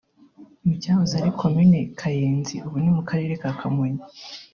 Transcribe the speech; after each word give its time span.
mu 0.65 0.73
cyahoze 0.81 1.13
ari 1.17 1.31
Komini 1.39 1.79
Kayenzi 1.99 2.55
ubu 2.65 2.77
ni 2.81 2.91
mu 2.95 3.01
Karere 3.09 3.33
ka 3.41 3.49
Kamonyi 3.59 4.01